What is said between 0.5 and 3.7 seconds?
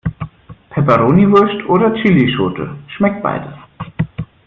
Peperoniwurst oder Chillischote schmeckt beides.